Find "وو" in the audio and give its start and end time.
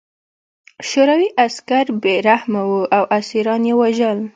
2.69-2.81